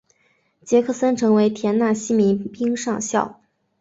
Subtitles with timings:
[0.63, 3.39] 杰克森成为田纳西民兵上校。